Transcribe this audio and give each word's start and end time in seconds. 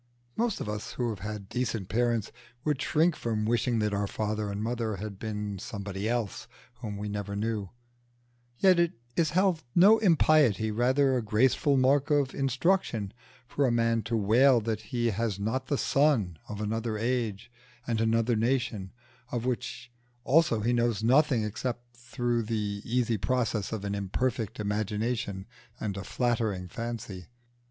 Most 0.35 0.59
of 0.59 0.67
us 0.67 0.93
who 0.93 1.09
have 1.09 1.19
had 1.19 1.47
decent 1.47 1.87
parents 1.87 2.31
would 2.65 2.81
shrink 2.81 3.15
from 3.15 3.45
wishing 3.45 3.77
that 3.77 3.93
our 3.93 4.07
father 4.07 4.49
and 4.51 4.63
mother 4.63 4.95
had 4.95 5.19
been 5.19 5.59
somebody 5.59 6.09
else 6.09 6.47
whom 6.79 6.97
we 6.97 7.07
never 7.07 7.35
knew; 7.35 7.69
yet 8.57 8.79
it 8.79 8.93
is 9.15 9.29
held 9.37 9.63
no 9.75 9.99
impiety, 9.99 10.71
rather, 10.71 11.15
a 11.15 11.21
graceful 11.21 11.77
mark 11.77 12.09
of 12.09 12.33
instruction, 12.33 13.13
for 13.47 13.67
a 13.67 13.71
man 13.71 14.01
to 14.01 14.17
wail 14.17 14.59
that 14.59 14.81
he 14.89 15.11
was 15.19 15.37
not 15.39 15.67
the 15.67 15.77
son 15.77 16.39
of 16.49 16.59
another 16.61 16.97
age 16.97 17.51
and 17.85 18.01
another 18.01 18.35
nation, 18.35 18.91
of 19.31 19.45
which 19.45 19.91
also 20.23 20.61
he 20.61 20.73
knows 20.73 21.03
nothing 21.03 21.43
except 21.43 21.95
through 21.95 22.41
the 22.41 22.81
easy 22.83 23.19
process 23.19 23.71
of 23.71 23.85
an 23.85 23.93
imperfect 23.93 24.59
imagination 24.59 25.45
and 25.79 25.95
a 25.95 26.03
flattering 26.03 26.67
fancy. 26.67 27.27